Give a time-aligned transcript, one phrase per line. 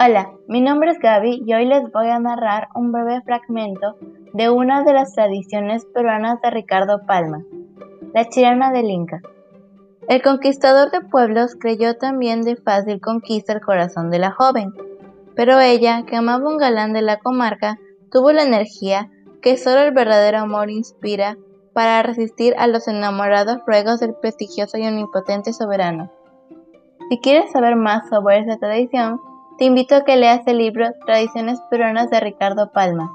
[0.00, 3.96] Hola, mi nombre es Gaby y hoy les voy a narrar un breve fragmento
[4.32, 7.42] de una de las tradiciones peruanas de Ricardo Palma,
[8.14, 9.20] la chilena del Inca.
[10.08, 14.72] El conquistador de pueblos creyó también de fácil conquista el corazón de la joven,
[15.34, 17.80] pero ella, que amaba un galán de la comarca,
[18.12, 19.10] tuvo la energía
[19.42, 21.36] que solo el verdadero amor inspira
[21.72, 26.12] para resistir a los enamorados ruegos del prestigioso y omnipotente soberano.
[27.10, 29.20] Si quieres saber más sobre esta tradición,
[29.58, 33.12] te invito a que leas el libro Tradiciones Peruanas de Ricardo Palma.